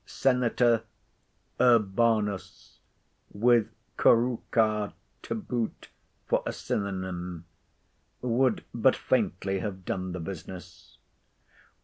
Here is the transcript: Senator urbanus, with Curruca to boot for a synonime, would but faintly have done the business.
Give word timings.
Senator 0.03 0.81
urbanus, 1.59 2.79
with 3.29 3.69
Curruca 3.97 4.93
to 5.21 5.35
boot 5.35 5.89
for 6.25 6.41
a 6.43 6.49
synonime, 6.49 7.43
would 8.23 8.63
but 8.73 8.95
faintly 8.95 9.59
have 9.59 9.85
done 9.85 10.11
the 10.13 10.19
business. 10.19 10.97